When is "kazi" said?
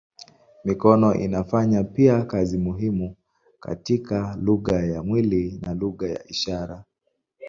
2.23-2.57